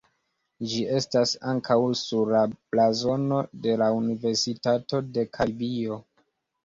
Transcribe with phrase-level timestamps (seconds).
[0.69, 6.01] Ĝi estas ankaŭ sur la blazono de la Universitato de Karibio.